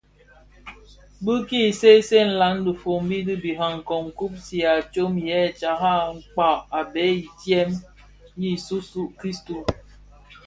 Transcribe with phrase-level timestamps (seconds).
[1.23, 5.95] Bi ki seesee nlaň dhifombi di birakong kpusigha tsom yè tara
[6.31, 7.83] kpag a bhëg dièm i
[8.43, 9.57] Yesu Kristu,